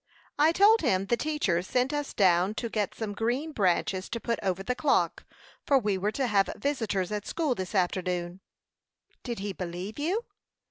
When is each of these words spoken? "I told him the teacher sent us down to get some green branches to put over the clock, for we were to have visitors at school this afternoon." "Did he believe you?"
"I 0.39 0.51
told 0.51 0.81
him 0.81 1.05
the 1.05 1.15
teacher 1.15 1.61
sent 1.61 1.93
us 1.93 2.11
down 2.11 2.55
to 2.55 2.69
get 2.69 2.95
some 2.95 3.13
green 3.13 3.51
branches 3.51 4.09
to 4.09 4.19
put 4.19 4.39
over 4.41 4.63
the 4.63 4.73
clock, 4.73 5.23
for 5.67 5.77
we 5.77 5.95
were 5.95 6.11
to 6.13 6.25
have 6.25 6.49
visitors 6.57 7.11
at 7.11 7.27
school 7.27 7.53
this 7.53 7.75
afternoon." 7.75 8.39
"Did 9.21 9.37
he 9.37 9.53
believe 9.53 9.99
you?" 9.99 10.25